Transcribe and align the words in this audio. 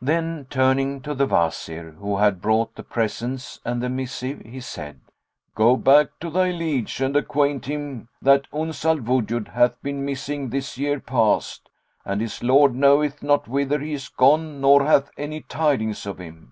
Then, 0.00 0.46
turning 0.48 1.02
to 1.02 1.12
the 1.12 1.26
Wazir 1.26 1.90
who 1.98 2.16
had 2.16 2.40
brought 2.40 2.74
the 2.74 2.82
presents 2.82 3.60
and 3.66 3.82
the 3.82 3.90
missive, 3.90 4.40
he 4.40 4.60
said, 4.60 4.98
"Go 5.54 5.76
back 5.76 6.08
to 6.20 6.30
thy 6.30 6.52
liege 6.52 7.02
and 7.02 7.14
acquaint 7.14 7.66
him 7.66 8.08
that 8.22 8.46
Uns 8.50 8.82
al 8.86 8.96
Wujud 8.96 9.48
hath 9.48 9.78
been 9.82 10.06
missing 10.06 10.48
this 10.48 10.78
year 10.78 11.00
past, 11.00 11.68
and 12.06 12.22
his 12.22 12.42
lord 12.42 12.74
knoweth 12.74 13.22
not 13.22 13.46
whither 13.46 13.78
he 13.78 13.92
is 13.92 14.08
gone 14.08 14.62
nor 14.62 14.86
hath 14.86 15.10
any 15.18 15.42
tidings 15.42 16.06
of 16.06 16.16
him." 16.16 16.50